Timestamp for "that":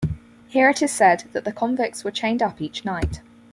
1.31-1.45